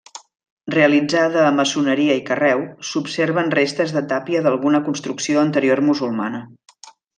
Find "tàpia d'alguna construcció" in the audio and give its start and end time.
4.15-5.45